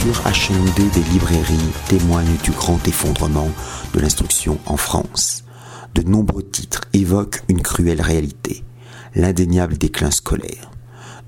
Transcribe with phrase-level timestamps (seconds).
[0.00, 1.58] Devantures achalandées des librairies
[1.88, 3.50] témoignent du grand effondrement
[3.92, 5.44] de l'instruction en France.
[5.94, 8.64] De nombreux titres évoquent une cruelle réalité,
[9.14, 10.70] l'indéniable déclin scolaire.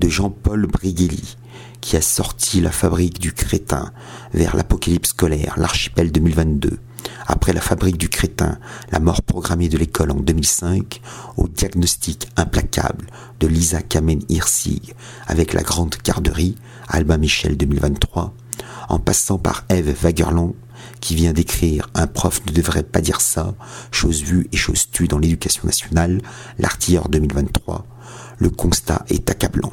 [0.01, 1.37] De Jean-Paul Briguelli,
[1.83, 3.93] qui a sorti la fabrique du crétin
[4.33, 6.79] vers l'apocalypse scolaire, l'archipel 2022,
[7.27, 8.59] après la fabrique du crétin,
[8.91, 11.02] la mort programmée de l'école en 2005,
[11.37, 13.07] au diagnostic implacable
[13.39, 14.95] de Lisa Kamen Hirsig
[15.27, 16.57] avec la grande garderie,
[16.89, 18.33] Alba Michel 2023,
[18.89, 20.55] en passant par Eve Wagerland,
[21.01, 23.55] qui vient d'écrire Un prof ne devrait pas dire ça,
[23.91, 26.21] chose vue et chose tue dans l'éducation nationale,
[26.59, 27.87] l'artilleur 2023,
[28.39, 29.73] le constat est accablant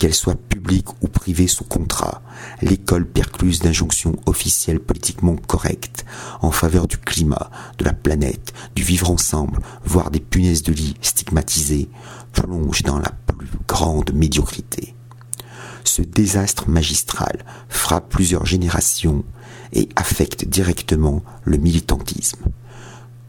[0.00, 2.22] qu'elle soit publique ou privée sous contrat,
[2.62, 6.06] l'école percluse d'injonctions officielles politiquement correctes
[6.40, 10.96] en faveur du climat, de la planète, du vivre ensemble, voire des punaises de lit
[11.02, 11.90] stigmatisées,
[12.32, 14.94] plonge dans la plus grande médiocrité.
[15.84, 19.24] Ce désastre magistral frappe plusieurs générations
[19.72, 22.50] et affecte directement le militantisme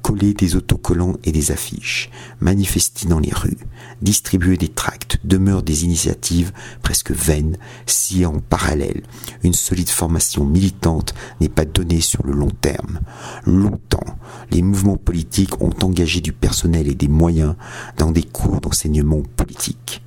[0.01, 3.57] coller des autocollants et des affiches, manifester dans les rues,
[4.01, 9.03] distribuer des tracts demeurent des initiatives presque vaines si en parallèle
[9.43, 12.99] une solide formation militante n'est pas donnée sur le long terme.
[13.45, 14.17] Longtemps,
[14.49, 17.55] les mouvements politiques ont engagé du personnel et des moyens
[17.97, 20.03] dans des cours d'enseignement politique.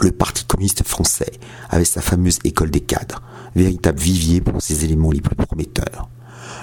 [0.00, 1.32] Le Parti communiste français
[1.70, 3.22] avait sa fameuse école des cadres,
[3.54, 6.08] véritable vivier pour ses éléments les plus prometteurs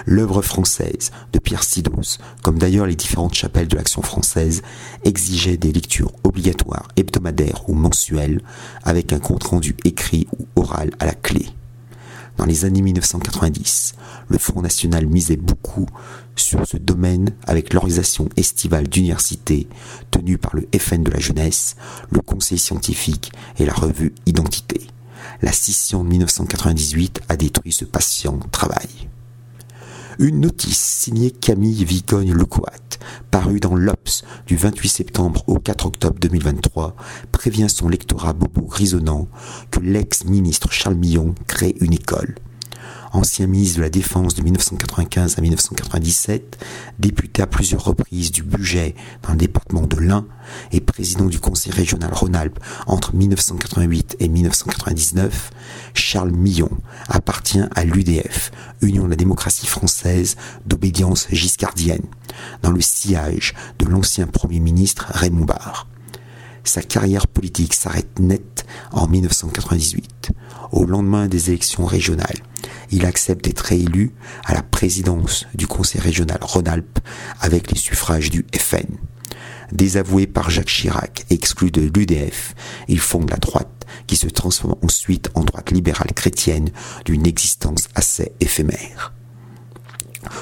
[0.06, 4.62] l'œuvre française de Pierre Sidos, comme d'ailleurs les différentes chapelles de l'action française,
[5.04, 8.40] exigeait des lectures obligatoires hebdomadaires ou mensuelles,
[8.82, 11.46] avec un compte-rendu écrit ou oral à la clé.
[12.36, 13.94] Dans les années 1990,
[14.28, 15.86] le Front National misait beaucoup
[16.34, 19.68] sur ce domaine avec l'organisation estivale d'université
[20.10, 21.76] tenue par le FN de la jeunesse,
[22.10, 24.80] le Conseil scientifique et la revue Identité.
[25.42, 28.88] La scission de 1998 a détruit ce patient travail.
[30.18, 32.98] Une notice signée Camille Vigogne-Lecoat,
[33.30, 36.94] parue dans l'Obs du 28 septembre au 4 octobre 2023,
[37.32, 39.28] prévient son lectorat bobo grisonnant
[39.70, 42.34] que l'ex-ministre Charles Millon crée une école
[43.12, 46.58] ancien ministre de la Défense de 1995 à 1997,
[46.98, 50.26] député à plusieurs reprises du budget dans le département de l'Ain
[50.72, 55.50] et président du conseil régional Rhône-Alpes entre 1988 et 1999,
[55.94, 56.70] Charles Millon
[57.08, 60.36] appartient à l'UDF, Union de la démocratie française
[60.66, 62.06] d'obédience giscardienne,
[62.62, 65.86] dans le sillage de l'ancien Premier ministre Raymond Barre.
[66.64, 70.30] Sa carrière politique s'arrête net en 1998,
[70.70, 72.42] au lendemain des élections régionales
[72.92, 74.12] il accepte d'être réélu
[74.44, 76.98] à la présidence du conseil régional Rhône-Alpes
[77.40, 78.96] avec les suffrages du FN.
[79.72, 82.54] Désavoué par Jacques Chirac exclu de l'UDF,
[82.88, 86.70] il fonde la droite qui se transforme ensuite en droite libérale chrétienne
[87.06, 89.14] d'une existence assez éphémère.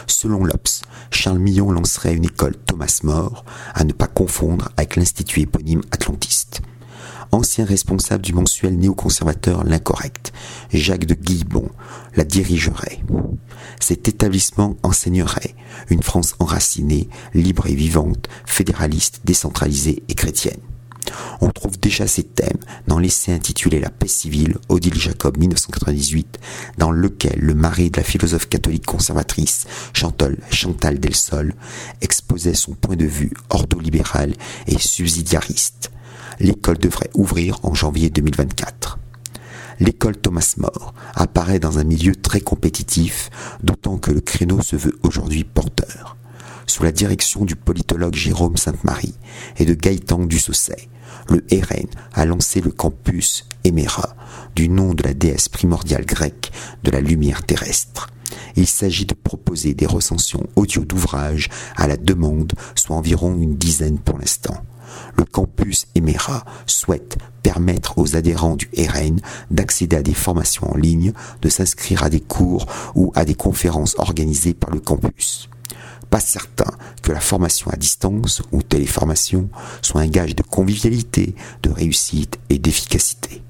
[0.07, 5.41] Selon l'Obs, Charles Millon lancerait une école Thomas More, à ne pas confondre avec l'Institut
[5.41, 6.63] éponyme atlantiste
[7.33, 10.33] ancien responsable du mensuel néoconservateur L'Incorrect,
[10.73, 11.69] Jacques de Guillebon,
[12.17, 13.01] la dirigerait.
[13.81, 15.55] Cet établissement enseignerait
[15.89, 20.61] une France enracinée, libre et vivante, fédéraliste, décentralisée et chrétienne.
[21.41, 26.39] On trouve déjà ces thèmes dans l'essai intitulé La paix civile, Odile Jacob 1998,
[26.79, 31.55] dans lequel le mari de la philosophe catholique conservatrice Chantal, Chantal Delsol
[32.01, 34.35] exposait son point de vue ordolibéral
[34.67, 35.91] et subsidiariste
[36.41, 38.99] l'école devrait ouvrir en janvier 2024.
[39.79, 43.31] L'école Thomas More apparaît dans un milieu très compétitif,
[43.63, 46.17] d'autant que le créneau se veut aujourd'hui porteur.
[46.71, 49.17] Sous la direction du politologue Jérôme Sainte-Marie
[49.59, 50.89] et de Gaëtan Dussaucet,
[51.29, 54.15] le RN a lancé le campus Éméra,
[54.55, 56.53] du nom de la déesse primordiale grecque
[56.85, 58.11] de la lumière terrestre.
[58.55, 63.99] Il s'agit de proposer des recensions audio d'ouvrages à la demande, soit environ une dizaine
[63.99, 64.63] pour l'instant
[65.17, 69.21] le campus Emera souhaite permettre aux adhérents du RN
[69.51, 71.13] d'accéder à des formations en ligne,
[71.43, 75.49] de s'inscrire à des cours ou à des conférences organisées par le campus.
[76.11, 76.71] Pas certain
[77.03, 79.49] que la formation à distance ou téléformation
[79.81, 83.43] soit un gage de convivialité, de réussite et d'efficacité.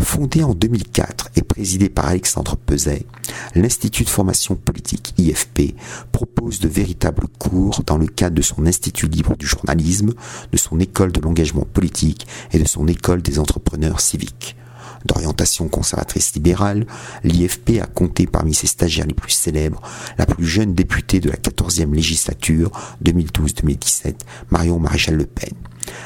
[0.00, 3.06] Fondé en 2004 et présidé par Alexandre Peset,
[3.54, 5.74] l'Institut de formation politique IFP
[6.10, 10.12] propose de véritables cours dans le cadre de son Institut libre du journalisme,
[10.52, 14.56] de son école de l'engagement politique et de son école des entrepreneurs civiques.
[15.04, 16.86] D'orientation conservatrice libérale,
[17.24, 19.82] l'IFP a compté parmi ses stagiaires les plus célèbres
[20.16, 22.70] la plus jeune députée de la 14e législature
[23.04, 24.14] 2012-2017,
[24.50, 25.52] Marion Maréchal Le Pen.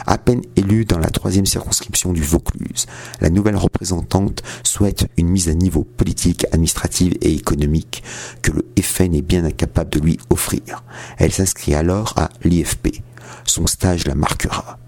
[0.06, 2.86] À peine élue dans la troisième circonscription du Vaucluse,
[3.20, 8.02] la nouvelle représentante souhaite une mise à niveau politique, administrative et économique
[8.42, 10.82] que le FN est bien incapable de lui offrir.
[11.18, 13.02] Elle s'inscrit alors à l'IFP.
[13.44, 14.78] Son stage la marquera.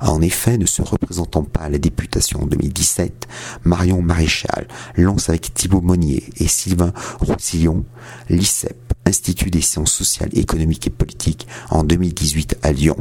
[0.00, 3.28] En effet, ne se représentant pas à la députation en 2017,
[3.64, 7.84] Marion Maréchal lance avec Thibault Monnier et Sylvain Roussillon
[8.28, 12.96] l'ICEP, Institut des sciences sociales, économiques et politiques, en 2018 à Lyon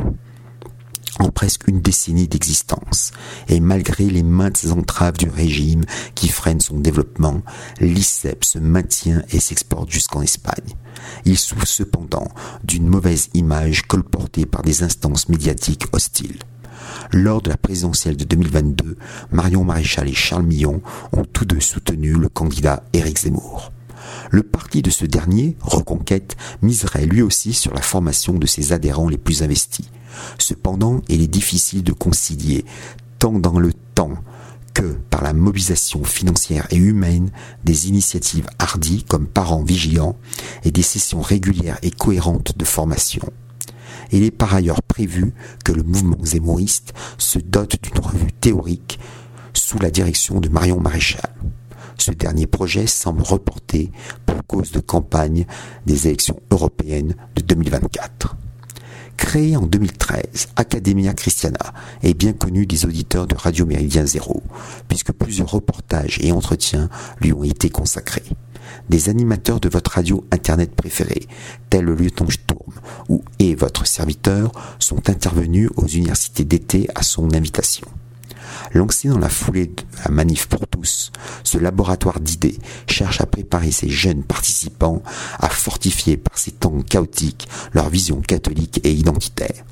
[1.19, 3.11] en presque une décennie d'existence,
[3.47, 5.83] et malgré les maintes entraves du régime
[6.15, 7.41] qui freinent son développement,
[7.79, 10.75] l'ICEP se maintient et s'exporte jusqu'en Espagne.
[11.25, 12.27] Il souffre cependant
[12.63, 16.39] d'une mauvaise image colportée par des instances médiatiques hostiles.
[17.11, 18.97] Lors de la présidentielle de 2022,
[19.31, 20.81] Marion Maréchal et Charles Millon
[21.11, 23.71] ont tous deux soutenu le candidat Éric Zemmour.
[24.29, 29.09] Le parti de ce dernier, Reconquête, miserait lui aussi sur la formation de ses adhérents
[29.09, 29.89] les plus investis.
[30.37, 32.65] Cependant, il est difficile de concilier,
[33.19, 34.17] tant dans le temps
[34.73, 37.31] que par la mobilisation financière et humaine,
[37.63, 40.17] des initiatives hardies comme parents vigilants
[40.63, 43.21] et des sessions régulières et cohérentes de formation.
[44.11, 48.99] Il est par ailleurs prévu que le mouvement zémouriste se dote d'une revue théorique
[49.53, 51.29] sous la direction de Marion Maréchal.
[51.97, 53.91] Ce dernier projet semble reporté
[54.25, 55.45] pour cause de campagne
[55.85, 58.35] des élections européennes de 2024.
[59.17, 64.41] Créé en 2013, Academia Christiana est bien connu des auditeurs de Radio Méridien Zéro,
[64.87, 68.23] puisque plusieurs reportages et entretiens lui ont été consacrés.
[68.89, 71.27] Des animateurs de votre radio internet préférée,
[71.69, 72.73] tels le lieutenant Sturm
[73.09, 77.87] ou et votre serviteur, sont intervenus aux universités d'été à son invitation.
[78.73, 81.11] Lancé dans la foulée de la manif pour tous,
[81.43, 82.57] ce laboratoire d'idées
[82.87, 85.03] cherche à préparer ses jeunes participants
[85.39, 89.65] à fortifier par ces temps chaotiques leur vision catholique et identitaire.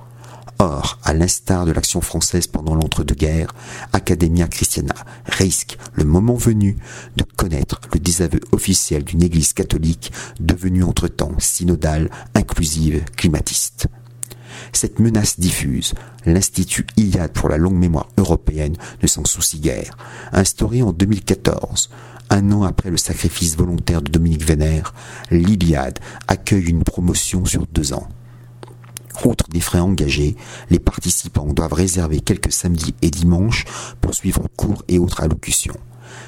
[0.62, 3.56] Or, à l'instar de l'action française pendant l'entre-deux-guerres,
[3.94, 4.94] Academia Christiana
[5.26, 6.76] risque, le moment venu,
[7.16, 10.12] de connaître le désaveu officiel d'une Église catholique
[10.42, 13.88] devenue entre-temps synodale, inclusive, climatiste.
[14.74, 15.94] Cette menace diffuse,
[16.26, 19.98] l'Institut Iliade pour la longue mémoire européenne ne s'en soucie guère.
[20.34, 21.90] Instauré en 2014,
[22.32, 24.94] un an après le sacrifice volontaire de Dominique Vénère,
[25.32, 28.10] l'Iliade accueille une promotion sur deux ans.
[29.26, 30.36] Outre des frais engagés,
[30.70, 33.66] les participants doivent réserver quelques samedis et dimanches
[34.02, 35.76] pour suivre cours et autres allocutions.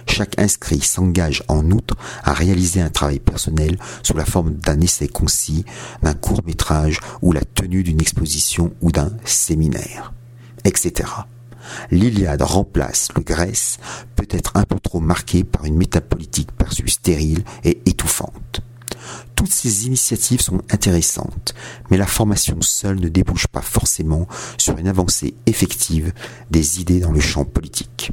[0.08, 5.08] Chaque inscrit s'engage en outre à réaliser un travail personnel sous la forme d'un essai
[5.08, 5.66] concis,
[6.04, 10.14] d'un court métrage ou la tenue d'une exposition ou d'un séminaire,
[10.66, 11.10] etc.
[11.92, 13.78] L'Iliade remplace le Grèce,
[14.16, 18.62] peut être un peu trop marqué par une métapolitique perçue stérile et étouffante.
[19.36, 21.56] Toutes ces initiatives sont intéressantes,
[21.90, 24.28] mais la formation seule ne débouche pas forcément
[24.58, 26.14] sur une avancée effective
[26.50, 28.12] des idées dans le champ politique.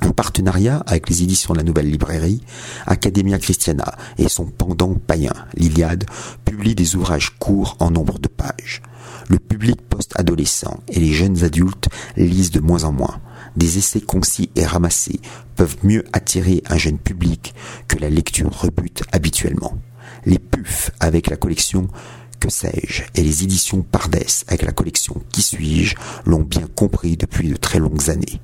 [0.00, 2.40] En partenariat avec les éditions de la Nouvelle Librairie,
[2.86, 6.06] Academia Christiana et son pendant païen, l'Iliade,
[6.44, 8.82] publient des ouvrages courts en nombre de pages.
[9.28, 13.20] Le public post-adolescent et les jeunes adultes lisent de moins en moins.
[13.56, 15.20] Des essais concis et ramassés
[15.56, 17.54] peuvent mieux attirer un jeune public
[17.86, 19.78] que la lecture rebute habituellement.
[20.24, 21.88] Les PUF avec la collection
[22.42, 27.48] que sais-je, et les éditions Pardès avec la collection Qui suis-je l'ont bien compris depuis
[27.48, 28.40] de très longues années.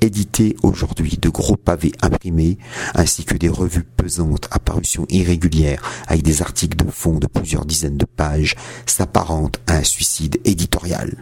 [0.00, 2.58] Éditer aujourd'hui de gros pavés imprimés,
[2.94, 7.64] ainsi que des revues pesantes à parution irrégulière avec des articles de fond de plusieurs
[7.64, 8.54] dizaines de pages,
[8.86, 11.16] s'apparente à un suicide éditorial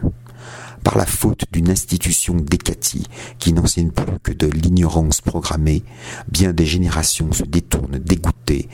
[0.83, 3.07] par la faute d'une institution décatie
[3.39, 5.83] qui n'enseigne plus que de l'ignorance programmée,
[6.27, 8.69] bien des générations se détournent dégoûtées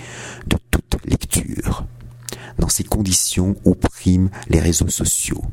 [0.47, 1.85] de toute lecture.
[2.59, 5.43] Dans ces conditions oppriment les réseaux sociaux.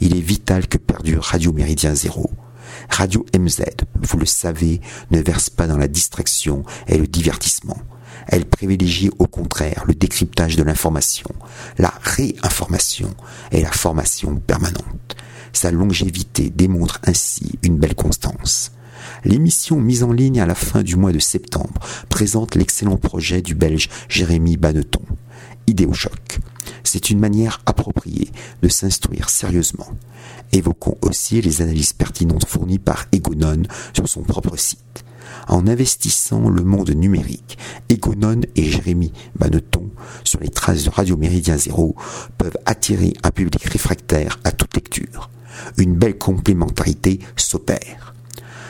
[0.00, 2.30] Il est vital que perdure Radio Méridien Zéro,
[2.90, 3.62] Radio MZ,
[4.02, 4.80] vous le savez,
[5.10, 7.78] ne verse pas dans la distraction et le divertissement.
[8.28, 11.30] Elle privilégie au contraire le décryptage de l'information,
[11.78, 13.14] la réinformation
[13.52, 15.16] et la formation permanente.
[15.56, 18.72] Sa longévité démontre ainsi une belle constance.
[19.24, 23.54] L'émission mise en ligne à la fin du mois de septembre présente l'excellent projet du
[23.54, 25.00] Belge Jérémy Baneton,
[25.66, 26.40] Idéochoc.
[26.84, 29.88] C'est une manière appropriée de s'instruire sérieusement.
[30.52, 33.62] Évoquons aussi les analyses pertinentes fournies par Egonon
[33.94, 35.06] sur son propre site.
[35.48, 37.56] En investissant le monde numérique,
[37.88, 39.88] Egonon et Jérémy Baneton
[40.22, 41.96] sur les traces de Radio Méridien Zéro
[42.36, 45.30] peuvent attirer un public réfractaire à toute lecture.
[45.78, 48.14] Une belle complémentarité s'opère.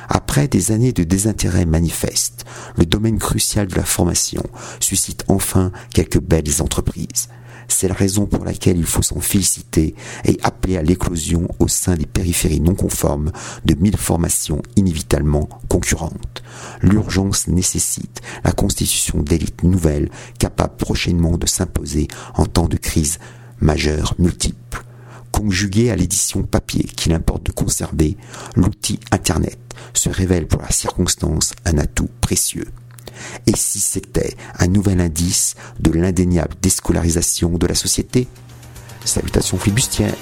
[0.09, 2.45] Après des années de désintérêt manifeste,
[2.77, 4.43] le domaine crucial de la formation
[4.81, 7.29] suscite enfin quelques belles entreprises.
[7.69, 11.97] C'est la raison pour laquelle il faut s'en féliciter et appeler à l'éclosion au sein
[11.97, 13.33] des périphéries non conformes
[13.65, 16.43] de mille formations inévitablement concurrentes.
[16.81, 23.19] L'urgence nécessite la constitution d'élites nouvelles capables prochainement de s'imposer en temps de crise
[23.61, 24.85] majeure multiple.
[25.37, 28.17] Conjugué à l'édition papier qu'il importe de conserver,
[28.57, 29.59] l'outil Internet
[29.93, 32.65] se révèle pour la circonstance un atout précieux.
[33.47, 38.29] Et si c'était un nouvel indice de l'indéniable déscolarisation de la société?
[39.05, 40.17] Salutations flibustières